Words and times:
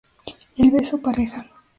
El 0.57 0.71
beso 0.71 0.97
pareja. 0.99 1.45